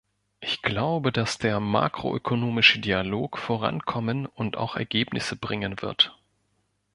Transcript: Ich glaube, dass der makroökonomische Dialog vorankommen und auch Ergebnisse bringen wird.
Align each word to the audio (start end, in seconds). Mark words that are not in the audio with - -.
Ich 0.39 0.63
glaube, 0.63 1.11
dass 1.11 1.37
der 1.37 1.59
makroökonomische 1.59 2.79
Dialog 2.79 3.37
vorankommen 3.37 4.25
und 4.25 4.57
auch 4.57 4.75
Ergebnisse 4.75 5.35
bringen 5.35 5.79
wird. 5.83 6.17